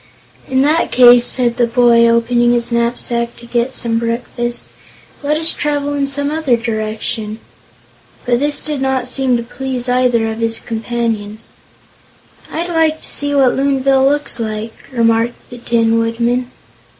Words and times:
"In 0.49 0.63
that 0.63 0.91
case," 0.91 1.27
said 1.27 1.57
the 1.57 1.67
boy, 1.67 2.07
opening 2.07 2.53
his 2.53 2.71
knapsack 2.71 3.35
to 3.35 3.45
get 3.45 3.75
some 3.75 3.99
breakfast, 3.99 4.69
"let 5.21 5.37
us 5.37 5.53
travel 5.53 5.93
in 5.93 6.07
some 6.07 6.31
other 6.31 6.57
direction." 6.57 7.37
But 8.25 8.39
this 8.39 8.61
did 8.61 8.81
not 8.81 9.05
seem 9.05 9.37
to 9.37 9.43
please 9.43 9.87
either 9.87 10.31
of 10.31 10.39
his 10.39 10.59
companions. 10.59 11.49
"I'd 12.51 12.69
like 12.69 12.99
to 13.01 13.07
see 13.07 13.35
what 13.35 13.53
Loonville 13.55 14.09
looks 14.09 14.39
like," 14.39 14.73
remarked 14.91 15.35
the 15.51 15.59
Tin 15.59 15.99
Woodman. 15.99 16.49